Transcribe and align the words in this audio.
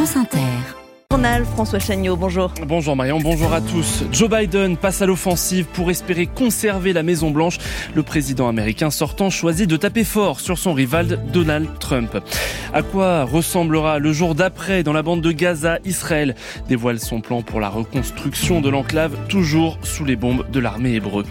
France 0.00 0.16
Inter. 0.16 0.79
Journal 1.12 1.44
François 1.44 1.80
Chagnot, 1.80 2.16
bonjour. 2.16 2.52
Bonjour 2.68 2.94
Marion, 2.94 3.18
bonjour 3.18 3.52
à 3.52 3.60
tous. 3.60 4.04
Joe 4.12 4.30
Biden 4.30 4.76
passe 4.76 5.02
à 5.02 5.06
l'offensive 5.06 5.66
pour 5.72 5.90
espérer 5.90 6.26
conserver 6.26 6.92
la 6.92 7.02
Maison 7.02 7.32
Blanche. 7.32 7.58
Le 7.96 8.04
président 8.04 8.46
américain 8.46 8.92
sortant 8.92 9.28
choisit 9.28 9.68
de 9.68 9.76
taper 9.76 10.04
fort 10.04 10.38
sur 10.38 10.56
son 10.56 10.72
rival 10.72 11.18
Donald 11.32 11.68
Trump. 11.80 12.16
À 12.72 12.82
quoi 12.82 13.24
ressemblera 13.24 13.98
le 13.98 14.12
jour 14.12 14.36
d'après 14.36 14.84
dans 14.84 14.92
la 14.92 15.02
bande 15.02 15.20
de 15.20 15.32
Gaza 15.32 15.78
Israël? 15.84 16.36
Dévoile 16.68 17.00
son 17.00 17.20
plan 17.20 17.42
pour 17.42 17.58
la 17.58 17.70
reconstruction 17.70 18.60
de 18.60 18.68
l'enclave, 18.68 19.16
toujours 19.28 19.78
sous 19.82 20.04
les 20.04 20.14
bombes 20.14 20.48
de 20.52 20.60
l'armée 20.60 20.92
hébreu. 20.92 21.24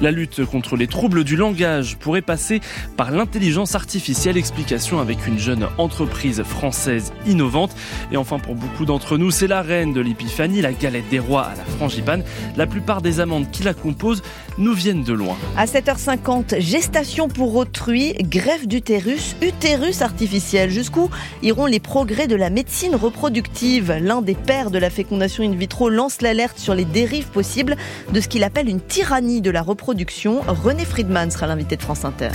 La 0.00 0.12
lutte 0.12 0.44
contre 0.44 0.76
les 0.76 0.86
troubles 0.86 1.24
du 1.24 1.34
langage 1.34 1.96
pourrait 1.96 2.22
passer 2.22 2.60
par 2.96 3.10
l'intelligence 3.10 3.74
artificielle. 3.74 4.36
Explication 4.36 5.00
avec 5.00 5.26
une 5.26 5.40
jeune 5.40 5.66
entreprise 5.76 6.44
française 6.44 7.12
innovante. 7.26 7.74
Et 8.12 8.16
enfin, 8.16 8.38
pour 8.38 8.54
beaucoup 8.54 8.84
d'entre 8.84 9.18
nous, 9.18 9.23
c'est 9.30 9.46
la 9.46 9.62
reine 9.62 9.92
de 9.92 10.00
l'épiphanie, 10.00 10.60
la 10.60 10.72
galette 10.72 11.08
des 11.10 11.18
rois 11.18 11.44
à 11.44 11.54
la 11.56 11.64
frangipane. 11.64 12.22
La 12.56 12.66
plupart 12.66 13.02
des 13.02 13.20
amandes 13.20 13.50
qui 13.50 13.62
la 13.62 13.74
composent 13.74 14.22
nous 14.58 14.72
viennent 14.72 15.04
de 15.04 15.12
loin. 15.12 15.36
À 15.56 15.66
7h50, 15.66 16.60
gestation 16.60 17.28
pour 17.28 17.54
autrui, 17.56 18.14
greffe 18.20 18.66
d'utérus, 18.66 19.36
utérus 19.42 20.02
artificiel. 20.02 20.70
Jusqu'où 20.70 21.10
iront 21.42 21.66
les 21.66 21.80
progrès 21.80 22.26
de 22.26 22.36
la 22.36 22.50
médecine 22.50 22.94
reproductive? 22.94 23.92
L'un 24.00 24.22
des 24.22 24.34
pères 24.34 24.70
de 24.70 24.78
la 24.78 24.90
fécondation 24.90 25.44
in 25.44 25.54
vitro 25.54 25.88
lance 25.88 26.22
l'alerte 26.22 26.58
sur 26.58 26.74
les 26.74 26.84
dérives 26.84 27.28
possibles 27.28 27.76
de 28.12 28.20
ce 28.20 28.28
qu'il 28.28 28.44
appelle 28.44 28.68
une 28.68 28.80
tyrannie 28.80 29.40
de 29.40 29.50
la 29.50 29.62
reproduction. 29.62 30.40
René 30.46 30.84
Friedman 30.84 31.30
sera 31.30 31.46
l'invité 31.46 31.76
de 31.76 31.82
France 31.82 32.04
Inter. 32.04 32.30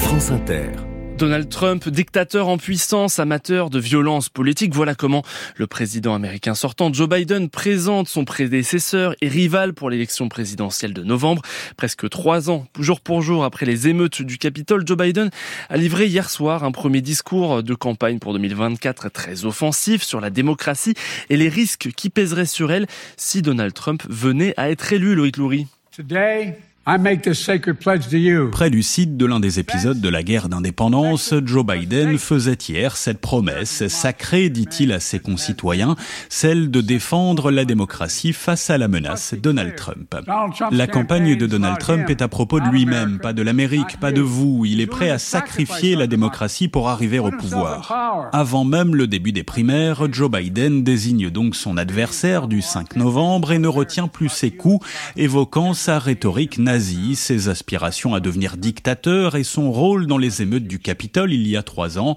France 0.00 0.30
Inter. 0.30 0.87
Donald 1.18 1.48
Trump, 1.48 1.88
dictateur 1.88 2.46
en 2.46 2.58
puissance, 2.58 3.18
amateur 3.18 3.70
de 3.70 3.80
violence 3.80 4.28
politique, 4.28 4.72
voilà 4.72 4.94
comment 4.94 5.24
le 5.56 5.66
président 5.66 6.14
américain 6.14 6.54
sortant 6.54 6.92
Joe 6.92 7.08
Biden 7.08 7.50
présente 7.50 8.06
son 8.06 8.24
prédécesseur 8.24 9.16
et 9.20 9.26
rival 9.26 9.74
pour 9.74 9.90
l'élection 9.90 10.28
présidentielle 10.28 10.94
de 10.94 11.02
novembre. 11.02 11.42
Presque 11.76 12.08
trois 12.08 12.50
ans, 12.50 12.68
jour 12.78 13.00
pour 13.00 13.20
jour 13.20 13.42
après 13.42 13.66
les 13.66 13.88
émeutes 13.88 14.22
du 14.22 14.38
Capitole, 14.38 14.86
Joe 14.86 14.96
Biden 14.96 15.30
a 15.68 15.76
livré 15.76 16.06
hier 16.06 16.30
soir 16.30 16.62
un 16.62 16.70
premier 16.70 17.00
discours 17.00 17.64
de 17.64 17.74
campagne 17.74 18.20
pour 18.20 18.32
2024 18.32 19.10
très 19.10 19.44
offensif 19.44 20.04
sur 20.04 20.20
la 20.20 20.30
démocratie 20.30 20.94
et 21.30 21.36
les 21.36 21.48
risques 21.48 21.90
qui 21.96 22.10
pèseraient 22.10 22.46
sur 22.46 22.70
elle 22.70 22.86
si 23.16 23.42
Donald 23.42 23.74
Trump 23.74 24.04
venait 24.08 24.54
à 24.56 24.70
être 24.70 24.92
élu, 24.92 25.16
Loïc 25.16 25.36
Loury. 25.36 25.66
Site 28.82 29.18
de 29.18 29.26
l'un 29.26 29.40
des 29.40 29.58
épisodes 29.60 30.00
de 30.00 30.08
la 30.08 30.22
guerre 30.22 30.48
d'indépendance, 30.48 31.34
Joe 31.44 31.62
Biden 31.62 32.16
faisait 32.16 32.56
hier 32.66 32.96
cette 32.96 33.20
promesse 33.20 33.86
sacrée, 33.88 34.48
dit-il 34.48 34.92
à 34.92 34.98
ses 34.98 35.18
concitoyens, 35.18 35.96
celle 36.30 36.70
de 36.70 36.80
défendre 36.80 37.50
la 37.50 37.66
démocratie 37.66 38.32
face 38.32 38.70
à 38.70 38.78
la 38.78 38.88
menace 38.88 39.34
Donald 39.34 39.76
Trump. 39.76 40.16
La 40.70 40.86
campagne 40.86 41.36
de 41.36 41.44
Donald 41.44 41.76
Trump 41.76 42.08
est 42.08 42.22
à 42.22 42.28
propos 42.28 42.58
de 42.58 42.68
lui-même, 42.70 43.18
pas 43.18 43.34
de 43.34 43.42
l'Amérique, 43.42 44.00
pas 44.00 44.10
de 44.10 44.22
vous. 44.22 44.64
Il 44.64 44.80
est 44.80 44.86
prêt 44.86 45.10
à 45.10 45.18
sacrifier 45.18 45.94
la 45.94 46.06
démocratie 46.06 46.68
pour 46.68 46.88
arriver 46.88 47.18
au 47.18 47.30
pouvoir. 47.30 48.30
Avant 48.32 48.64
même 48.64 48.94
le 48.94 49.06
début 49.06 49.32
des 49.32 49.44
primaires, 49.44 50.10
Joe 50.10 50.30
Biden 50.30 50.84
désigne 50.84 51.28
donc 51.28 51.54
son 51.54 51.76
adversaire 51.76 52.48
du 52.48 52.62
5 52.62 52.96
novembre 52.96 53.52
et 53.52 53.58
ne 53.58 53.68
retient 53.68 54.08
plus 54.08 54.30
ses 54.30 54.52
coups, 54.52 54.86
évoquant 55.18 55.74
sa 55.74 55.98
rhétorique 55.98 56.56
nazie 56.56 56.77
ses 56.80 57.48
aspirations 57.48 58.14
à 58.14 58.20
devenir 58.20 58.56
dictateur 58.56 59.34
et 59.34 59.42
son 59.42 59.72
rôle 59.72 60.06
dans 60.06 60.18
les 60.18 60.42
émeutes 60.42 60.66
du 60.66 60.78
Capitole 60.78 61.32
il 61.32 61.46
y 61.46 61.56
a 61.56 61.62
trois 61.62 61.98
ans. 61.98 62.16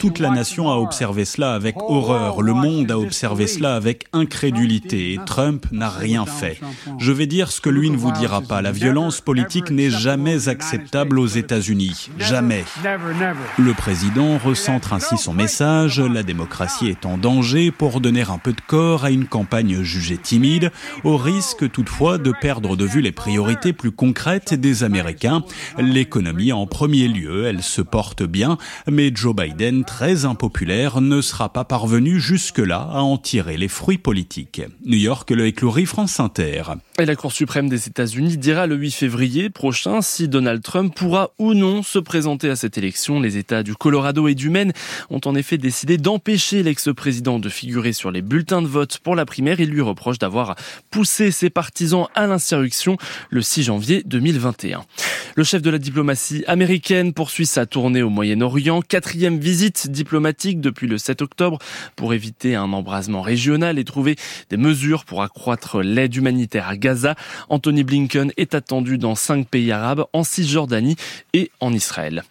Toute 0.00 0.18
la 0.18 0.30
nation 0.30 0.70
a 0.70 0.76
observé 0.76 1.24
cela 1.24 1.54
avec 1.54 1.76
horreur, 1.80 2.42
le 2.42 2.54
monde 2.54 2.90
a 2.90 2.98
observé 2.98 3.46
cela 3.46 3.74
avec 3.74 4.06
incrédulité. 4.12 5.12
et 5.14 5.18
Trump 5.26 5.66
n'a 5.72 5.88
rien 5.88 6.24
fait. 6.26 6.60
Je 6.98 7.12
vais 7.12 7.26
dire 7.26 7.50
ce 7.50 7.60
que 7.60 7.70
lui 7.70 7.90
ne 7.90 7.96
vous 7.96 8.12
dira 8.12 8.42
pas, 8.42 8.62
la 8.62 8.72
violence 8.72 9.20
politique 9.20 9.70
n'est 9.70 9.90
jamais 9.90 10.48
acceptable 10.48 11.18
aux 11.18 11.26
États-Unis, 11.26 12.10
jamais. 12.18 12.64
Le 13.58 13.72
président 13.72 14.38
recentre 14.38 14.92
ainsi 14.92 15.16
son 15.16 15.34
message, 15.34 16.00
la 16.00 16.22
démocratie 16.22 16.88
est 16.88 17.06
en 17.06 17.18
danger 17.18 17.70
pour 17.70 18.00
donner 18.00 18.22
un 18.22 18.38
peu 18.38 18.52
de 18.52 18.60
corps 18.60 19.04
à 19.04 19.10
une 19.10 19.26
campagne 19.26 19.82
jugée 19.82 20.18
timide, 20.18 20.70
au 21.02 21.16
risque 21.16 21.70
toutefois 21.70 22.18
de 22.18 22.32
perdre 22.40 22.76
de 22.76 22.84
vue 22.84 23.00
les 23.00 23.12
priorités 23.12 23.63
plus 23.72 23.92
concrète 23.92 24.54
des 24.54 24.84
Américains. 24.84 25.44
L'économie 25.78 26.52
en 26.52 26.66
premier 26.66 27.08
lieu, 27.08 27.46
elle 27.46 27.62
se 27.62 27.82
porte 27.82 28.22
bien, 28.22 28.58
mais 28.86 29.10
Joe 29.14 29.34
Biden, 29.34 29.84
très 29.84 30.24
impopulaire, 30.24 31.00
ne 31.00 31.20
sera 31.20 31.52
pas 31.52 31.64
parvenu 31.64 32.20
jusque-là 32.20 32.88
à 32.92 33.00
en 33.00 33.18
tirer 33.18 33.56
les 33.56 33.68
fruits 33.68 33.98
politiques. 33.98 34.62
New 34.84 34.98
York, 34.98 35.30
le 35.30 35.46
éclourie 35.46 35.86
France 35.86 36.20
Inter. 36.20 36.62
Et 36.98 37.06
la 37.06 37.16
Cour 37.16 37.32
suprême 37.32 37.68
des 37.68 37.88
États-Unis 37.88 38.36
dira 38.36 38.66
le 38.66 38.76
8 38.76 38.90
février 38.92 39.50
prochain 39.50 40.02
si 40.02 40.28
Donald 40.28 40.62
Trump 40.62 40.94
pourra 40.94 41.30
ou 41.38 41.54
non 41.54 41.82
se 41.82 41.98
présenter 41.98 42.50
à 42.50 42.56
cette 42.56 42.78
élection. 42.78 43.20
Les 43.20 43.36
États 43.36 43.62
du 43.62 43.74
Colorado 43.74 44.28
et 44.28 44.34
du 44.34 44.50
Maine 44.50 44.72
ont 45.10 45.20
en 45.24 45.34
effet 45.34 45.58
décidé 45.58 45.98
d'empêcher 45.98 46.62
l'ex-président 46.62 47.38
de 47.38 47.48
figurer 47.48 47.92
sur 47.92 48.10
les 48.10 48.22
bulletins 48.22 48.62
de 48.62 48.66
vote 48.66 48.98
pour 48.98 49.16
la 49.16 49.26
primaire. 49.26 49.60
Il 49.60 49.70
lui 49.70 49.80
reproche 49.80 50.18
d'avoir 50.18 50.54
poussé 50.90 51.30
ses 51.30 51.50
partisans 51.50 52.06
à 52.14 52.26
l'insurrection 52.26 52.96
le 53.30 53.42
6 53.44 53.62
janvier 53.64 54.02
2021. 54.04 54.84
Le 55.36 55.44
chef 55.44 55.62
de 55.62 55.70
la 55.70 55.78
diplomatie 55.78 56.44
américaine 56.46 57.12
poursuit 57.12 57.46
sa 57.46 57.66
tournée 57.66 58.02
au 58.02 58.08
Moyen-Orient, 58.08 58.82
quatrième 58.82 59.38
visite 59.38 59.90
diplomatique 59.90 60.60
depuis 60.60 60.86
le 60.86 60.96
7 60.96 61.22
octobre 61.22 61.58
pour 61.96 62.14
éviter 62.14 62.54
un 62.54 62.72
embrasement 62.72 63.20
régional 63.20 63.78
et 63.78 63.84
trouver 63.84 64.16
des 64.50 64.56
mesures 64.56 65.04
pour 65.04 65.22
accroître 65.22 65.82
l'aide 65.82 66.14
humanitaire 66.14 66.68
à 66.68 66.76
Gaza. 66.76 67.14
Anthony 67.48 67.84
Blinken 67.84 68.32
est 68.36 68.54
attendu 68.54 68.96
dans 68.96 69.14
cinq 69.14 69.48
pays 69.48 69.72
arabes, 69.72 70.04
en 70.12 70.24
Cisjordanie 70.24 70.96
et 71.32 71.50
en 71.60 71.72
Israël. 71.72 72.24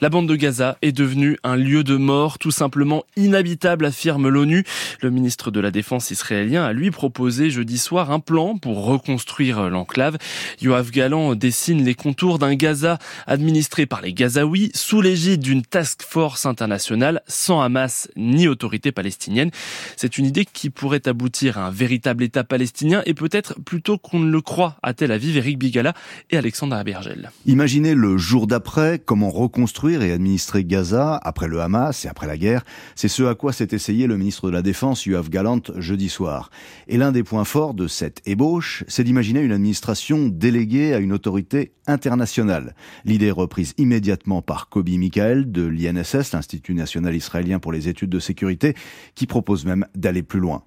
La 0.00 0.10
bande 0.10 0.28
de 0.28 0.36
Gaza 0.36 0.76
est 0.82 0.92
devenue 0.92 1.38
un 1.44 1.56
lieu 1.56 1.84
de 1.84 1.96
mort 1.96 2.38
tout 2.38 2.50
simplement 2.50 3.04
inhabitable, 3.16 3.86
affirme 3.86 4.28
l'ONU. 4.28 4.64
Le 5.00 5.10
ministre 5.10 5.50
de 5.50 5.60
la 5.60 5.70
Défense 5.70 6.10
israélien 6.10 6.64
a 6.64 6.72
lui 6.72 6.90
proposé 6.90 7.48
jeudi 7.48 7.78
soir 7.78 8.10
un 8.10 8.20
plan 8.20 8.58
pour 8.58 8.84
reconstruire 8.84 9.70
l'enclave. 9.70 10.18
Yoav 10.60 10.90
Galan 10.90 11.34
dessine 11.34 11.84
les 11.84 11.94
contours 11.94 12.38
d'un 12.38 12.54
Gaza 12.54 12.98
administré 13.26 13.86
par 13.86 14.00
les 14.00 14.12
Gazaouis 14.12 14.70
sous 14.74 15.00
l'égide 15.00 15.40
d'une 15.40 15.62
task 15.62 16.02
force 16.02 16.46
internationale 16.46 17.22
sans 17.26 17.60
Hamas 17.60 18.08
ni 18.16 18.48
autorité 18.48 18.92
palestinienne. 18.92 19.50
C'est 19.96 20.18
une 20.18 20.26
idée 20.26 20.44
qui 20.44 20.70
pourrait 20.70 21.06
aboutir 21.06 21.58
à 21.58 21.66
un 21.66 21.70
véritable 21.70 22.24
État 22.24 22.44
palestinien 22.44 23.02
et 23.06 23.14
peut-être 23.14 23.60
plutôt 23.60 23.98
qu'on 23.98 24.18
ne 24.18 24.30
le 24.30 24.40
croit 24.40 24.76
à 24.82 24.94
Tel 24.94 25.12
Aviv, 25.12 25.36
Eric 25.36 25.58
Bigala 25.58 25.94
et 26.30 26.36
Alexandre 26.36 26.76
Abergel. 26.76 27.30
Imaginez 27.46 27.94
le 27.94 28.16
jour 28.16 28.46
d'après, 28.46 29.00
comment 29.04 29.30
reconstruire 29.30 30.02
et 30.02 30.12
administrer 30.12 30.64
Gaza 30.64 31.16
après 31.22 31.48
le 31.48 31.60
Hamas 31.60 32.04
et 32.04 32.08
après 32.08 32.26
la 32.26 32.36
guerre. 32.36 32.64
C'est 32.94 33.08
ce 33.08 33.22
à 33.24 33.34
quoi 33.34 33.52
s'est 33.52 33.68
essayé 33.72 34.06
le 34.06 34.16
ministre 34.16 34.46
de 34.46 34.52
la 34.52 34.62
Défense, 34.62 35.06
Yoav 35.06 35.28
Galant, 35.30 35.60
jeudi 35.76 36.08
soir. 36.08 36.50
Et 36.88 36.96
l'un 36.96 37.12
des 37.12 37.22
points 37.22 37.44
forts 37.44 37.74
de 37.74 37.88
cette 37.88 38.22
ébauche, 38.26 38.84
c'est 38.88 39.04
d'imaginer 39.04 39.40
une 39.40 39.52
administration 39.52 40.28
déléguée 40.44 40.92
à 40.92 40.98
une 40.98 41.14
autorité 41.14 41.72
internationale. 41.86 42.74
L'idée 43.06 43.30
reprise 43.30 43.72
immédiatement 43.78 44.42
par 44.42 44.68
Kobi 44.68 44.98
Michael 44.98 45.50
de 45.50 45.62
l'INSS, 45.66 46.32
l'Institut 46.34 46.74
national 46.74 47.14
israélien 47.14 47.58
pour 47.58 47.72
les 47.72 47.88
études 47.88 48.10
de 48.10 48.18
sécurité, 48.18 48.74
qui 49.14 49.26
propose 49.26 49.64
même 49.64 49.86
d'aller 49.94 50.22
plus 50.22 50.40
loin. 50.40 50.62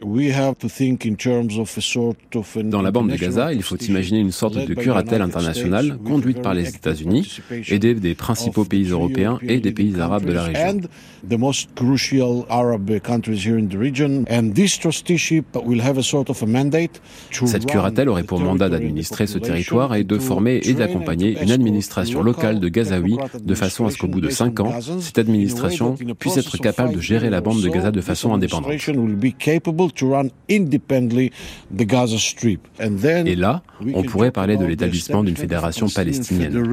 Dans 2.64 2.82
la 2.82 2.92
bande 2.92 3.10
de 3.12 3.16
Gaza, 3.16 3.54
il 3.54 3.62
faut 3.62 3.78
imaginer 3.78 4.20
une 4.20 4.32
sorte 4.32 4.58
de 4.58 4.74
curatelle 4.74 5.22
internationale 5.22 6.00
conduite 6.04 6.42
par 6.42 6.56
les 6.56 6.70
États-Unis, 6.70 7.40
aidée 7.70 7.94
des 7.94 8.16
principaux 8.16 8.66
pays 8.66 8.90
européens 8.90 9.38
et 9.44 9.60
des 9.60 9.74
pays 9.74 10.00
arabes 10.00 10.26
de 10.26 10.34
la 10.34 10.44
région. 10.44 10.82
Cette 17.46 17.66
curatelle 17.68 18.10
aurait 18.10 18.24
pour 18.24 18.40
mandat 18.40 18.70
d'administrer 18.70 19.28
ce 19.28 19.38
territoire 19.38 19.67
et 19.96 20.04
de 20.04 20.18
former 20.18 20.62
et 20.64 20.74
d'accompagner 20.74 21.38
une 21.42 21.52
administration 21.52 22.22
locale 22.22 22.60
de 22.60 22.70
Gazaouis 22.70 23.18
de 23.42 23.56
façon 23.56 23.86
à 23.86 23.92
ce 23.92 23.98
qu'au 23.98 24.08
bout 24.08 24.22
de 24.22 24.30
cinq 24.30 24.60
ans, 24.60 24.74
cette 25.00 25.20
administration 25.20 25.96
puisse 26.20 26.38
être 26.38 26.58
capable 26.58 26.94
de 26.94 27.02
gérer 27.02 27.30
la 27.30 27.42
bande 27.42 27.62
de 27.62 27.70
Gaza 27.70 27.92
de 27.92 28.02
façon 28.02 28.34
indépendante. 28.34 28.72
Et 33.26 33.36
là, 33.36 33.64
on 33.94 34.04
pourrait 34.04 34.32
parler 34.32 34.58
de 34.58 34.66
l'établissement 34.66 35.24
d'une 35.24 35.38
fédération 35.38 35.88
palestinienne. 35.90 36.64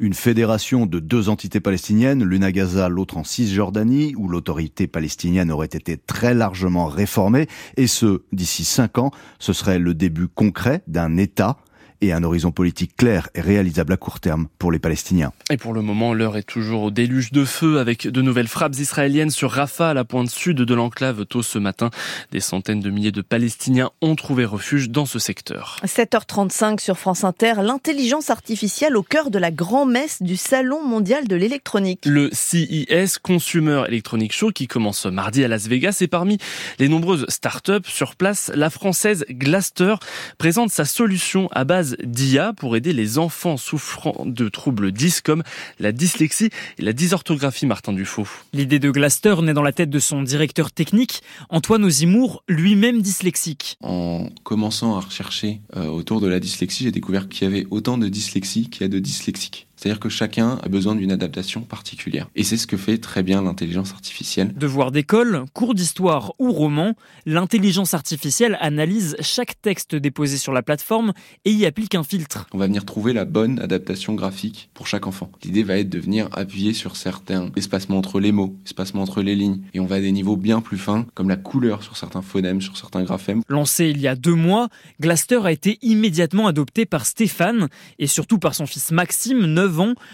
Une 0.00 0.14
fédération 0.14 0.86
de 0.86 1.00
deux 1.00 1.28
entités 1.28 1.60
palestinienne, 1.60 2.24
l'une 2.24 2.44
à 2.44 2.52
Gaza, 2.52 2.88
l'autre 2.88 3.16
en 3.16 3.24
Cisjordanie, 3.24 4.14
où 4.16 4.28
l'autorité 4.28 4.86
palestinienne 4.86 5.50
aurait 5.50 5.66
été 5.66 5.96
très 5.96 6.34
largement 6.34 6.86
réformée, 6.86 7.46
et 7.76 7.86
ce, 7.86 8.22
d'ici 8.32 8.64
cinq 8.64 8.98
ans, 8.98 9.10
ce 9.38 9.52
serait 9.52 9.78
le 9.78 9.94
début 9.94 10.28
concret 10.28 10.82
d'un 10.86 11.16
État 11.16 11.56
et 12.00 12.12
un 12.12 12.22
horizon 12.22 12.52
politique 12.52 12.96
clair 12.96 13.28
et 13.34 13.40
réalisable 13.40 13.92
à 13.92 13.96
court 13.96 14.20
terme 14.20 14.48
pour 14.58 14.72
les 14.72 14.78
Palestiniens. 14.78 15.32
Et 15.50 15.56
pour 15.56 15.72
le 15.72 15.82
moment, 15.82 16.14
l'heure 16.14 16.36
est 16.36 16.42
toujours 16.42 16.82
au 16.82 16.90
déluge 16.90 17.32
de 17.32 17.44
feu 17.44 17.78
avec 17.78 18.06
de 18.06 18.22
nouvelles 18.22 18.48
frappes 18.48 18.76
israéliennes 18.76 19.30
sur 19.30 19.50
Rafah, 19.50 19.90
à 19.90 19.94
la 19.94 20.04
pointe 20.04 20.30
sud 20.30 20.56
de 20.58 20.74
l'enclave 20.74 21.26
tôt 21.26 21.42
ce 21.42 21.58
matin. 21.58 21.90
Des 22.32 22.40
centaines 22.40 22.80
de 22.80 22.90
milliers 22.90 23.12
de 23.12 23.22
Palestiniens 23.22 23.90
ont 24.00 24.14
trouvé 24.14 24.44
refuge 24.44 24.90
dans 24.90 25.06
ce 25.06 25.18
secteur. 25.18 25.78
7h35 25.84 26.80
sur 26.80 26.98
France 26.98 27.24
Inter, 27.24 27.54
l'intelligence 27.62 28.30
artificielle 28.30 28.96
au 28.96 29.02
cœur 29.02 29.30
de 29.30 29.38
la 29.38 29.50
grand-messe 29.50 30.22
du 30.22 30.36
Salon 30.36 30.84
mondial 30.84 31.26
de 31.26 31.36
l'électronique. 31.36 32.04
Le 32.04 32.30
CES 32.32 33.18
Consumer 33.18 33.84
Electronic 33.88 34.32
Show 34.32 34.50
qui 34.50 34.66
commence 34.66 35.06
mardi 35.06 35.44
à 35.44 35.48
Las 35.48 35.66
Vegas 35.66 35.98
et 36.00 36.08
parmi 36.08 36.38
les 36.78 36.88
nombreuses 36.88 37.26
startups 37.28 37.88
sur 37.88 38.16
place, 38.16 38.50
la 38.54 38.70
française 38.70 39.24
Glaster 39.30 39.96
présente 40.38 40.70
sa 40.70 40.84
solution 40.84 41.48
à 41.52 41.64
base 41.64 41.87
d'IA 42.02 42.52
pour 42.52 42.76
aider 42.76 42.92
les 42.92 43.18
enfants 43.18 43.56
souffrant 43.56 44.24
de 44.26 44.48
troubles 44.48 44.92
10 44.92 45.20
comme 45.20 45.42
la 45.78 45.92
dyslexie 45.92 46.50
et 46.78 46.82
la 46.82 46.92
dysorthographie 46.92 47.66
Martin 47.66 47.92
Dufaux. 47.92 48.28
L'idée 48.52 48.78
de 48.78 48.90
Glaster 48.90 49.36
naît 49.42 49.54
dans 49.54 49.62
la 49.62 49.72
tête 49.72 49.90
de 49.90 49.98
son 49.98 50.22
directeur 50.22 50.72
technique, 50.72 51.22
Antoine 51.48 51.84
Ozimour, 51.84 52.42
lui-même 52.48 53.02
dyslexique. 53.02 53.76
En 53.82 54.28
commençant 54.42 54.96
à 54.96 55.00
rechercher 55.00 55.60
euh, 55.76 55.86
autour 55.86 56.20
de 56.20 56.26
la 56.26 56.40
dyslexie, 56.40 56.84
j'ai 56.84 56.92
découvert 56.92 57.28
qu'il 57.28 57.46
y 57.48 57.50
avait 57.50 57.66
autant 57.70 57.98
de 57.98 58.08
dyslexie 58.08 58.68
qu'il 58.68 58.82
y 58.82 58.84
a 58.84 58.88
de 58.88 58.98
dyslexiques. 58.98 59.67
C'est-à-dire 59.78 60.00
que 60.00 60.08
chacun 60.08 60.58
a 60.60 60.68
besoin 60.68 60.96
d'une 60.96 61.12
adaptation 61.12 61.60
particulière. 61.60 62.28
Et 62.34 62.42
c'est 62.42 62.56
ce 62.56 62.66
que 62.66 62.76
fait 62.76 62.98
très 62.98 63.22
bien 63.22 63.42
l'intelligence 63.42 63.92
artificielle. 63.92 64.52
Devoir 64.54 64.90
d'école, 64.90 65.44
cours 65.52 65.74
d'histoire 65.74 66.32
ou 66.40 66.50
roman, 66.50 66.94
l'intelligence 67.26 67.94
artificielle 67.94 68.58
analyse 68.60 69.16
chaque 69.20 69.60
texte 69.62 69.94
déposé 69.94 70.36
sur 70.36 70.52
la 70.52 70.62
plateforme 70.62 71.12
et 71.44 71.52
y 71.52 71.64
applique 71.64 71.94
un 71.94 72.02
filtre. 72.02 72.48
On 72.52 72.58
va 72.58 72.66
venir 72.66 72.84
trouver 72.84 73.12
la 73.12 73.24
bonne 73.24 73.60
adaptation 73.60 74.14
graphique 74.14 74.68
pour 74.74 74.88
chaque 74.88 75.06
enfant. 75.06 75.30
L'idée 75.44 75.62
va 75.62 75.78
être 75.78 75.88
de 75.88 76.00
venir 76.00 76.28
appuyer 76.32 76.72
sur 76.72 76.96
certains 76.96 77.50
espacements 77.54 77.98
entre 77.98 78.18
les 78.18 78.32
mots, 78.32 78.56
espacements 78.64 79.02
entre 79.02 79.22
les 79.22 79.36
lignes. 79.36 79.60
Et 79.74 79.80
on 79.80 79.86
va 79.86 79.96
à 79.96 80.00
des 80.00 80.10
niveaux 80.10 80.36
bien 80.36 80.60
plus 80.60 80.78
fins, 80.78 81.06
comme 81.14 81.28
la 81.28 81.36
couleur 81.36 81.84
sur 81.84 81.96
certains 81.96 82.22
phonèmes, 82.22 82.60
sur 82.60 82.76
certains 82.76 83.04
graphèmes. 83.04 83.42
Lancé 83.48 83.90
il 83.90 84.00
y 84.00 84.08
a 84.08 84.16
deux 84.16 84.34
mois, 84.34 84.68
Glaster 85.00 85.40
a 85.44 85.52
été 85.52 85.78
immédiatement 85.82 86.48
adopté 86.48 86.84
par 86.84 87.06
Stéphane 87.06 87.68
et 88.00 88.08
surtout 88.08 88.38
par 88.38 88.56
son 88.56 88.66
fils 88.66 88.90
Maxime, 88.90 89.46
9 89.46 89.67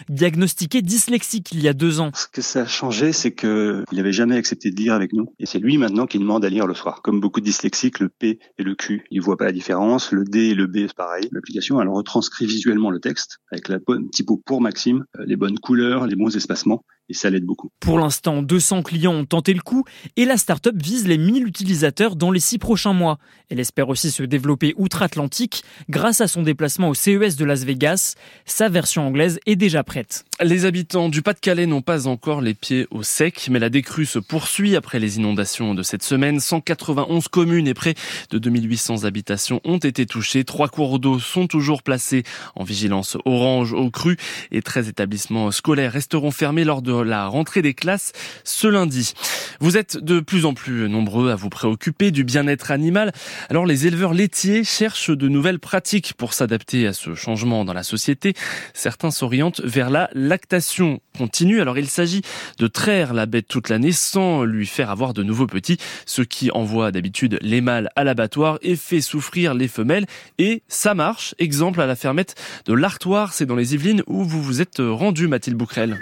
diagnostiqué 0.09 0.83
dyslexique 0.83 1.53
il 1.53 1.63
y 1.63 1.69
a 1.69 1.73
deux 1.73 2.01
ans. 2.01 2.11
Ce 2.15 2.27
que 2.29 2.43
ça 2.43 2.63
a 2.63 2.67
changé, 2.67 3.13
c'est 3.13 3.35
qu'il 3.35 3.85
n'avait 3.93 4.13
jamais 4.13 4.37
accepté 4.37 4.71
de 4.71 4.77
lire 4.77 4.95
avec 4.95 5.13
nous. 5.13 5.33
Et 5.39 5.47
c'est 5.47 5.59
lui 5.59 5.79
maintenant 5.79 6.07
qui 6.07 6.19
demande 6.19 6.45
à 6.45 6.49
lire 6.49 6.67
le 6.67 6.75
soir. 6.75 7.03
Comme 7.03 7.21
beaucoup 7.21 7.41
de 7.41 7.47
dyslexiques, 7.47 8.01
le 8.01 8.09
P 8.09 8.39
et 8.59 8.63
le 8.63 8.75
Q, 8.75 9.05
il 9.11 9.21
voit 9.21 9.37
pas 9.37 9.47
la 9.47 9.53
différence. 9.53 10.13
Le 10.13 10.25
D 10.25 10.51
et 10.51 10.55
le 10.55 10.67
B, 10.67 10.79
c'est 10.87 10.95
pareil. 10.95 11.29
L'application, 11.33 11.81
elle 11.81 11.89
retranscrit 11.89 12.47
visuellement 12.47 12.91
le 12.91 13.01
texte 13.01 13.39
avec 13.51 13.69
la 13.69 13.79
bonne 13.79 14.11
typo 14.11 14.37
pour 14.45 14.61
Maxime, 14.61 15.05
euh, 15.19 15.25
les 15.27 15.37
bonnes 15.37 15.59
couleurs, 15.59 16.07
les 16.07 16.17
bons 16.17 16.35
espacements 16.37 16.85
et 17.09 17.15
ça 17.15 17.31
l'aide 17.31 17.45
beaucoup. 17.45 17.71
Pour 17.81 17.99
l'instant, 17.99 18.43
200 18.43 18.83
clients 18.83 19.13
ont 19.13 19.25
tenté 19.25 19.53
le 19.53 19.61
coup 19.61 19.85
et 20.17 20.25
la 20.25 20.37
start-up 20.37 20.75
vise 20.77 21.07
les 21.07 21.19
1000 21.19 21.47
utilisateurs 21.47 22.17
dans 22.17 22.31
les 22.31 22.41
six 22.41 22.59
prochains 22.59 22.93
mois. 22.93 23.19
Elle 23.51 23.61
espère 23.61 23.89
aussi 23.89 24.11
se 24.11 24.23
développer 24.23 24.75
outre-Atlantique 24.77 25.65
grâce 25.89 26.21
à 26.21 26.29
son 26.29 26.43
déplacement 26.43 26.89
au 26.89 26.95
CES 26.95 27.37
de 27.37 27.45
Las 27.45 27.65
Vegas. 27.65 28.15
Sa 28.47 28.69
version 28.69 29.07
anglaise 29.07 29.39
est 29.47 29.57
déjà 29.57 29.85
prête. 29.85 30.25
Les 30.43 30.65
habitants 30.65 31.09
du 31.09 31.23
Pas-de-Calais 31.23 31.67
n'ont 31.67 31.83
pas 31.83 32.07
encore 32.07 32.41
les 32.41 32.55
pieds 32.55 32.87
au 32.91 33.03
sec, 33.03 33.49
mais 33.51 33.59
la 33.59 33.69
décrue 33.69 34.07
se 34.07 34.19
poursuit 34.19 34.75
après 34.75 34.99
les 34.99 35.19
inondations 35.19 35.75
de 35.75 35.83
cette 35.83 36.03
semaine. 36.03 36.41
191 36.41 37.29
communes 37.29 37.69
et 37.69 37.75
près 37.75 37.95
de 38.31 38.39
2800 38.39 39.05
habitations 39.05 39.61
ont 39.65 39.79
été 39.79 40.07
touchées. 40.07 40.45
Trois 40.45 40.69
cours 40.69 40.99
d'eau 40.99 41.19
sont 41.19 41.47
toujours 41.47 41.83
placés 41.83 42.23
en 42.57 42.65
vigilance 42.65 43.19
orange 43.25 43.75
au 43.75 43.91
cru 43.91 44.17
et 44.51 44.63
13 44.63 44.89
établissements 44.89 45.51
scolaires 45.51 45.93
resteront 45.93 46.31
fermés 46.31 46.65
lors 46.65 46.83
de 46.83 46.94
la 47.03 47.27
rentrée 47.27 47.63
des 47.63 47.75
classes 47.75 48.13
ce 48.45 48.67
lundi. 48.67 49.15
Vous 49.61 49.77
êtes 49.77 49.97
de 49.97 50.21
plus 50.21 50.45
en 50.45 50.55
plus 50.55 50.89
nombreux 50.89 51.31
à 51.31 51.37
vous 51.37 51.49
préoccuper 51.49 52.11
du 52.11 52.25
bien-être 52.25 52.71
animal. 52.71 53.13
Alors 53.51 53.67
les 53.67 53.87
éleveurs 53.87 54.15
laitiers 54.15 54.65
cherchent 54.65 55.11
de 55.11 55.29
nouvelles 55.29 55.59
pratiques 55.59 56.15
pour 56.15 56.35
s'adapter 56.35 56.87
à 56.87 56.93
ce 56.93 57.15
changement 57.15 57.65
dans 57.65 57.73
la 57.73 57.83
société. 57.83 58.35
Certains 58.73 59.11
s'orientent 59.11 59.61
vers 59.61 59.91
la 59.91 60.11
lactation 60.13 61.01
continue. 61.17 61.61
Alors 61.61 61.79
il 61.79 61.89
s'agit 61.89 62.23
de 62.59 62.67
traire 62.67 63.15
la 63.15 63.27
bête 63.27 63.49
toute 63.49 63.69
l'année 63.69 63.93
sans 63.93 64.45
lui 64.45 64.67
faire 64.67 64.91
avoir 64.91 65.15
de 65.15 65.23
nouveaux 65.23 65.47
petits, 65.47 65.79
ce 66.07 66.23
qui 66.23 66.51
envoie 66.51 66.93
d'habitude 66.93 67.39
les 67.41 67.61
mâles 67.61 67.91
à 67.97 68.05
l'abattoir 68.05 68.59
et 68.63 68.77
fait 68.77 69.01
souffrir 69.01 69.55
les 69.55 69.69
femelles. 69.69 70.07
Et 70.39 70.63
ça 70.69 70.95
marche. 70.95 71.35
Exemple 71.39 71.81
à 71.81 71.87
la 71.87 71.97
fermette 71.97 72.35
de 72.67 72.75
l'Artoir, 72.75 73.33
c'est 73.33 73.47
dans 73.47 73.57
les 73.57 73.75
Yvelines 73.75 74.03
où 74.07 74.25
vous 74.25 74.43
vous 74.43 74.61
êtes 74.61 74.79
rendu 74.79 75.29
Mathilde 75.29 75.57
Bouquerel. 75.57 76.01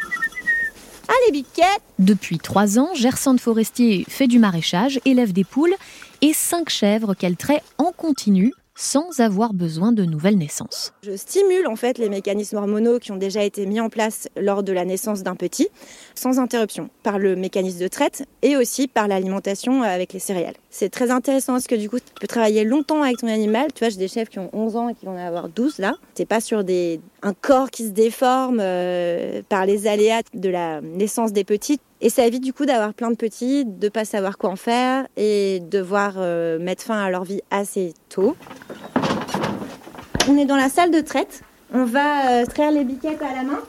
Depuis 1.99 2.39
trois 2.39 2.79
ans, 2.79 2.91
Gersande 2.95 3.41
Forestier 3.41 4.05
fait 4.09 4.27
du 4.27 4.39
maraîchage, 4.39 5.01
élève 5.05 5.33
des 5.33 5.45
poules 5.45 5.75
et 6.21 6.33
cinq 6.33 6.69
chèvres 6.69 7.15
qu'elle 7.15 7.37
traite 7.37 7.63
en 7.79 7.93
continu 7.93 8.53
sans 8.75 9.21
avoir 9.21 9.53
besoin 9.53 9.93
de 9.93 10.05
nouvelles 10.05 10.39
naissances. 10.39 10.93
Je 11.03 11.15
stimule 11.15 11.67
en 11.67 11.77
fait 11.77 11.99
les 11.99 12.09
mécanismes 12.09 12.57
hormonaux 12.57 12.99
qui 12.99 13.13
ont 13.13 13.17
déjà 13.17 13.45
été 13.45 13.67
mis 13.67 13.81
en 13.81 13.91
place 13.91 14.29
lors 14.37 14.63
de 14.63 14.73
la 14.73 14.85
naissance 14.85 15.23
d'un 15.23 15.37
petit, 15.37 15.69
sans 16.15 16.39
interruption, 16.39 16.89
par 17.03 17.19
le 17.19 17.37
mécanisme 17.37 17.81
de 17.81 17.89
traite 17.89 18.25
et 18.41 18.57
aussi 18.57 18.89
par 18.89 19.09
l'alimentation 19.09 19.83
avec 19.83 20.13
les 20.13 20.19
céréales. 20.19 20.57
C'est 20.71 20.89
très 20.89 21.11
intéressant 21.11 21.53
parce 21.53 21.67
que 21.67 21.75
du 21.75 21.91
coup, 21.91 21.99
tu 21.99 22.13
peux 22.21 22.27
travailler 22.27 22.65
longtemps 22.65 23.03
avec 23.03 23.19
ton 23.19 23.29
animal. 23.29 23.69
Tu 23.75 23.81
vois, 23.81 23.91
j'ai 23.91 23.99
des 23.99 24.09
chefs 24.09 24.31
qui 24.31 24.39
ont 24.39 24.51
11 24.53 24.77
ans 24.77 24.89
et 24.89 24.95
qui 24.95 25.05
vont 25.05 25.13
en 25.13 25.27
avoir 25.27 25.49
12 25.49 25.79
là. 25.79 25.95
T'es 26.15 26.25
pas 26.25 26.41
sur 26.41 26.65
des, 26.65 27.01
un 27.23 27.35
corps 27.35 27.71
qui 27.71 27.87
se 27.87 27.91
déforme 27.91 28.59
euh, 28.61 29.43
par 29.49 29.65
les 29.65 29.87
aléas 29.87 30.23
de 30.35 30.49
la 30.49 30.81
naissance 30.81 31.33
des 31.33 31.45
petits. 31.45 31.81
Et 32.01 32.11
ça 32.11 32.27
évite 32.27 32.43
du 32.43 32.53
coup 32.53 32.67
d'avoir 32.67 32.95
plein 32.95 33.11
de 33.11 33.17
petits, 33.17 33.65
de 33.65 33.89
pas 33.89 34.05
savoir 34.05 34.39
quoi 34.39 34.51
en 34.51 34.57
faire 34.57 35.07
et 35.17 35.61
devoir 35.61 36.15
euh, 36.17 36.59
mettre 36.59 36.83
fin 36.83 37.01
à 37.01 37.11
leur 37.11 37.25
vie 37.25 37.41
assez 37.51 37.95
tôt. 38.09 38.37
On 40.29 40.37
est 40.37 40.45
dans 40.45 40.57
la 40.57 40.69
salle 40.69 40.91
de 40.91 41.01
traite. 41.01 41.43
On 41.73 41.85
va 41.85 42.43
euh, 42.43 42.47
traire 42.47 42.73
les 42.73 42.85
biquettes 42.85 43.23
à 43.23 43.35
la 43.35 43.43
main. 43.45 43.61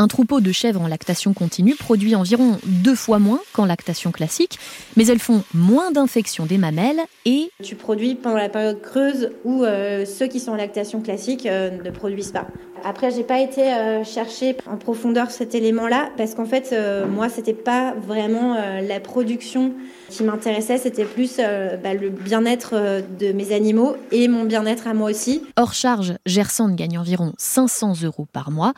Un 0.00 0.08
troupeau 0.08 0.40
de 0.40 0.50
chèvres 0.50 0.80
en 0.80 0.88
lactation 0.88 1.34
continue 1.34 1.74
produit 1.74 2.14
environ 2.14 2.56
deux 2.64 2.94
fois 2.94 3.18
moins 3.18 3.38
qu'en 3.52 3.66
lactation 3.66 4.12
classique, 4.12 4.58
mais 4.96 5.06
elles 5.06 5.18
font 5.18 5.42
moins 5.52 5.90
d'infections 5.90 6.46
des 6.46 6.56
mamelles 6.56 7.00
et... 7.26 7.50
Tu 7.62 7.74
produis 7.74 8.14
pendant 8.14 8.38
la 8.38 8.48
période 8.48 8.80
creuse 8.80 9.30
où 9.44 9.62
euh, 9.62 10.06
ceux 10.06 10.26
qui 10.26 10.40
sont 10.40 10.52
en 10.52 10.56
lactation 10.56 11.02
classique 11.02 11.44
euh, 11.44 11.82
ne 11.84 11.90
produisent 11.90 12.32
pas. 12.32 12.46
Après, 12.82 13.10
j'ai 13.10 13.24
pas 13.24 13.40
été 13.40 13.60
euh, 13.60 14.02
chercher 14.02 14.56
en 14.64 14.78
profondeur 14.78 15.30
cet 15.30 15.54
élément-là 15.54 16.08
parce 16.16 16.34
qu'en 16.34 16.46
fait, 16.46 16.74
moi, 17.06 17.28
c'était 17.28 17.52
pas 17.52 17.92
vraiment 17.92 18.56
la 18.80 19.00
production 19.00 19.74
qui 20.08 20.22
m'intéressait, 20.22 20.78
c'était 20.78 21.04
plus 21.04 21.36
bah, 21.36 21.92
le 21.92 22.08
bien-être 22.08 23.02
de 23.18 23.32
mes 23.32 23.52
animaux 23.52 23.96
et 24.12 24.28
mon 24.28 24.44
bien-être 24.44 24.86
à 24.86 24.94
moi 24.94 25.10
aussi. 25.10 25.42
Hors 25.58 25.74
charge, 25.74 26.14
Gersande 26.24 26.74
gagne 26.74 26.96
environ 26.96 27.34
500 27.36 28.02
euros 28.02 28.26
par 28.32 28.50
mois 28.50 28.72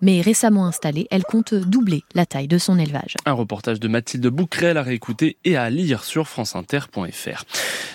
mais 0.00 0.20
récemment 0.20 0.66
installée, 0.66 1.06
elle 1.10 1.24
compte 1.24 1.54
doubler 1.54 2.04
la 2.14 2.26
taille 2.26 2.48
de 2.48 2.58
son 2.58 2.78
élevage. 2.78 3.16
Un 3.26 3.32
reportage 3.32 3.80
de 3.80 3.88
Mathilde 3.88 4.26
Bouquerel 4.26 4.76
à 4.76 4.82
réécouter 4.82 5.36
et 5.44 5.56
à 5.56 5.70
lire 5.70 6.04
sur 6.04 6.28
franceinter.fr. 6.28 7.44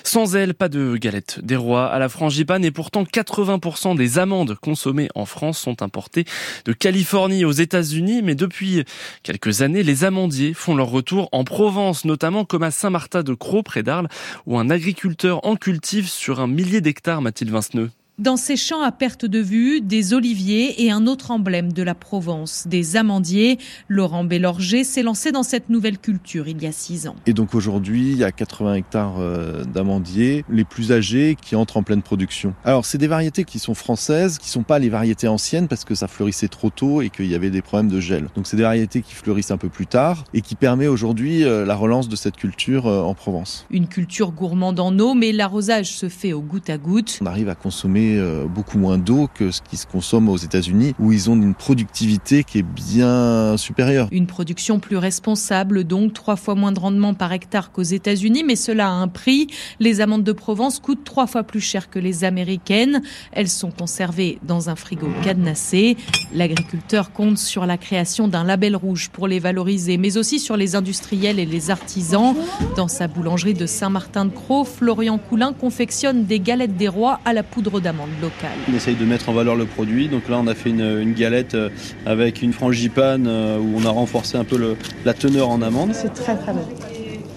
Sans 0.04 0.36
elle, 0.36 0.54
pas 0.54 0.70
de 0.70 0.98
galette 0.98 1.40
des 1.44 1.56
rois 1.56 1.88
à 1.88 1.98
la 2.00 2.10
frangipane 2.10 2.66
et 2.66 2.72
pourtant 2.72 3.04
80% 3.04 3.96
des 3.96 4.20
amandes 4.20 4.56
consommées 4.56 5.10
en 5.16 5.26
France 5.26 5.58
sont 5.60 5.82
importées 5.82 6.26
de 6.66 6.74
Californie 6.74 7.46
aux 7.46 7.52
États-Unis, 7.52 8.22
mais 8.22 8.36
depuis 8.36 8.84
quelques 9.24 9.62
années, 9.62 9.84
les 9.84 10.04
amandiers 10.04 10.54
font 10.54 10.76
leur 10.76 10.90
retour 10.90 11.30
en 11.32 11.44
Provence, 11.44 12.06
notamment 12.06 12.46
comme 12.46 12.64
à 12.64 12.72
Saint-Martin 12.72 13.24
de 13.24 13.34
Croix 13.34 13.64
près 13.64 13.84
d'Arles, 13.84 14.10
où 14.46 14.60
un 14.60 14.70
agriculteur 14.70 15.46
en 15.46 15.56
cultive 15.56 16.08
sur 16.10 16.40
un 16.40 16.48
millier 16.48 16.82
d'hectares, 16.82 17.22
Mathilde 17.22 17.52
Vinceneux. 17.52 17.90
Dans 18.20 18.38
ces 18.38 18.58
champs 18.58 18.84
à 18.84 18.92
perte 18.92 19.26
de 19.26 19.40
vue, 19.40 19.82
des 19.82 20.14
oliviers 20.14 20.86
et 20.86 20.92
un 20.92 21.08
autre 21.08 21.32
emblème 21.32 21.74
de 21.74 21.82
la 21.82 21.96
Provence, 21.96 22.68
des 22.68 22.96
amandiers. 22.96 23.58
Laurent 23.88 24.24
Bélorger 24.24 24.84
s'est 24.84 25.02
lancé 25.02 25.32
dans 25.32 25.42
cette 25.42 25.70
nouvelle 25.70 25.98
culture 25.98 26.48
il 26.48 26.62
y 26.62 26.68
a 26.68 26.72
six 26.72 27.08
ans. 27.08 27.16
Et 27.26 27.34
donc 27.34 27.56
aujourd'hui, 27.56 28.12
il 28.12 28.18
y 28.20 28.24
a 28.24 28.32
80 28.32 28.76
hectares 28.76 29.16
euh, 29.18 29.64
d'amandiers, 29.64 30.46
les 30.48 30.64
plus 30.64 30.92
âgés, 30.92 31.36
qui 31.42 31.56
entrent 31.56 31.78
en 31.78 31.82
pleine 31.82 32.04
production. 32.04 32.54
Alors 32.64 32.86
c'est 32.86 33.00
des 33.00 33.08
variétés 33.08 33.46
qui 33.46 33.58
sont 33.58 33.74
françaises, 33.74 34.38
qui 34.38 34.48
sont 34.48 34.62
pas 34.62 34.78
les 34.78 34.90
variétés 34.90 35.28
anciennes 35.28 35.68
parce 35.68 35.84
que 35.84 35.96
ça 35.96 36.08
fleurissait 36.08 36.50
trop 36.50 36.70
tôt 36.70 37.02
et 37.02 37.10
qu'il 37.10 37.26
y 37.26 37.34
avait 37.34 37.50
des 37.50 37.64
problèmes 37.64 37.90
de 37.90 38.00
gel. 38.00 38.28
Donc 38.36 38.46
c'est 38.46 38.58
des 38.58 38.64
variétés 38.64 39.02
qui 39.02 39.16
fleurissent 39.16 39.50
un 39.50 39.58
peu 39.58 39.70
plus 39.70 39.88
tard 39.88 40.24
et 40.36 40.42
qui 40.42 40.54
permet 40.54 40.86
aujourd'hui 40.86 41.44
euh, 41.46 41.66
la 41.66 41.76
relance 41.76 42.10
de 42.10 42.16
cette 42.16 42.36
culture 42.36 42.86
euh, 42.86 43.02
en 43.02 43.16
Provence. 43.16 43.66
Une 43.72 43.88
culture 43.88 44.34
gourmande 44.34 44.80
en 44.80 45.00
eau, 45.00 45.16
mais 45.16 45.32
l'arrosage 45.32 45.88
se 45.88 46.10
fait 46.10 46.32
au 46.32 46.42
goutte 46.42 46.70
à 46.70 46.78
goutte. 46.78 47.18
On 47.20 47.26
arrive 47.26 47.50
à 47.50 47.56
consommer 47.56 48.03
euh, 48.18 48.46
beaucoup 48.46 48.78
moins 48.78 48.98
d'eau 48.98 49.30
que 49.34 49.52
ce 49.52 49.62
qui 49.62 49.78
se 49.78 49.88
consomme 49.88 50.30
aux 50.30 50.38
États-Unis, 50.38 50.94
où 51.00 51.12
ils 51.12 51.30
ont 51.30 51.36
une 51.36 51.56
productivité 51.56 52.44
qui 52.44 52.60
est 52.60 52.64
bien 52.64 53.56
supérieure. 53.58 54.08
Une 54.12 54.28
production 54.28 54.80
plus 54.80 54.98
responsable, 54.98 55.84
donc 55.84 56.14
trois 56.14 56.36
fois 56.36 56.56
moins 56.56 56.72
de 56.72 56.80
rendement 56.80 57.14
par 57.14 57.32
hectare 57.32 57.72
qu'aux 57.72 57.82
États-Unis, 57.82 58.44
mais 58.46 58.56
cela 58.56 58.88
a 58.88 58.92
un 58.92 59.08
prix. 59.08 59.48
Les 59.80 60.02
amandes 60.02 60.24
de 60.24 60.32
Provence 60.32 60.80
coûtent 60.80 61.04
trois 61.04 61.28
fois 61.28 61.44
plus 61.44 61.62
cher 61.62 61.90
que 61.90 62.00
les 62.00 62.24
américaines. 62.24 63.02
Elles 63.32 63.50
sont 63.50 63.72
conservées 63.72 64.40
dans 64.44 64.70
un 64.70 64.76
frigo 64.76 65.08
cadenassé. 65.24 65.98
L'agriculteur 66.34 67.12
compte 67.12 67.38
sur 67.38 67.66
la 67.66 67.78
création 67.78 68.28
d'un 68.28 68.44
label 68.44 68.76
rouge 68.76 69.10
pour 69.10 69.28
les 69.28 69.40
valoriser, 69.40 69.98
mais 69.98 70.18
aussi 70.18 70.40
sur 70.40 70.58
les 70.58 70.76
industriels 70.76 71.40
et 71.40 71.46
les 71.46 71.72
artisans. 71.72 72.36
Dans 72.76 72.88
sa 72.88 73.08
boulangerie 73.08 73.54
de 73.54 73.66
Saint-Martin-de-Croix, 73.66 74.66
Florian 74.66 75.18
Coulin 75.18 75.54
confectionne 75.54 76.26
des 76.26 76.40
galettes 76.40 76.76
des 76.76 76.88
rois 76.88 77.20
à 77.26 77.34
la 77.34 77.44
poudre 77.44 77.80
d'amande 77.80 77.93
locale. 78.22 78.58
On 78.70 78.76
essaye 78.76 78.96
de 78.96 79.06
mettre 79.06 79.30
en 79.30 79.34
valeur 79.34 79.56
le 79.56 79.66
produit. 79.66 80.08
Donc 80.08 80.30
là, 80.30 80.38
on 80.40 80.48
a 80.48 80.56
fait 80.56 80.70
une, 80.70 81.14
galette 81.14 81.56
euh, 81.56 81.70
avec 82.06 82.42
une 82.42 82.54
frangipane 82.54 83.28
euh, 83.28 83.58
où 83.60 83.74
on 83.76 83.86
a 83.86 83.90
renforcé 83.90 84.38
un 84.38 84.44
peu 84.44 84.76
la 85.06 85.14
teneur 85.14 85.50
en 85.50 85.62
amande. 85.62 85.94
C'est 85.94 86.14
très 86.14 86.36
très 86.36 86.54
bon. 86.54 86.68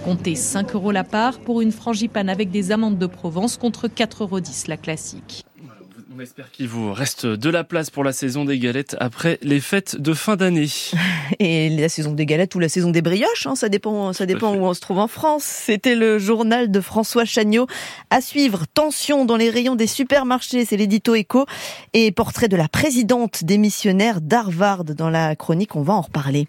Comptez 0.04 0.36
5 0.36 0.75
euros 0.75 0.92
la 0.92 1.02
part 1.02 1.40
pour 1.40 1.60
une 1.60 1.72
frangipane 1.72 2.28
avec 2.28 2.50
des 2.50 2.70
amandes 2.70 2.98
de 2.98 3.06
Provence 3.06 3.56
contre 3.56 3.88
4,10 3.88 4.22
euros 4.22 4.40
la 4.68 4.76
classique. 4.76 5.44
On 6.16 6.20
espère 6.20 6.50
qu'il 6.50 6.66
vous 6.68 6.94
reste 6.94 7.26
de 7.26 7.50
la 7.50 7.62
place 7.62 7.90
pour 7.90 8.02
la 8.02 8.12
saison 8.12 8.46
des 8.46 8.58
galettes 8.58 8.96
après 9.00 9.38
les 9.42 9.61
fêtes 9.61 10.00
de 10.00 10.14
fin 10.14 10.37
d'année. 10.37 10.68
Et 11.40 11.68
la 11.68 11.90
saison 11.90 12.12
des 12.12 12.25
galettes 12.25 12.54
ou 12.54 12.58
la 12.58 12.70
saison 12.70 12.90
des 12.90 13.02
brioches, 13.02 13.46
hein, 13.46 13.54
ça 13.54 13.68
dépend, 13.68 14.14
ça 14.14 14.25
dépend 14.25 14.54
où 14.54 14.64
on 14.64 14.73
se 14.73 14.80
trouve 14.80 14.99
en 14.99 15.08
France. 15.08 15.42
C'était 15.42 15.94
le 15.94 16.18
journal 16.18 16.70
de 16.70 16.80
François 16.80 17.26
Chagnot. 17.26 17.66
À 18.08 18.23
suivre, 18.23 18.64
tension 18.73 19.26
dans 19.26 19.37
les 19.37 19.50
rayons 19.50 19.75
des 19.75 19.87
supermarchés, 19.87 20.64
c'est 20.64 20.78
l'édito 20.78 21.14
éco. 21.14 21.44
Et 21.92 22.11
portrait 22.12 22.49
de 22.49 22.56
la 22.56 22.68
présidente 22.68 23.44
démissionnaire 23.44 24.23
d'Harvard 24.23 24.85
dans 24.85 25.11
la 25.11 25.37
chronique, 25.37 25.76
on 25.76 25.82
va 25.82 25.92
en 25.92 26.00
reparler. 26.00 26.49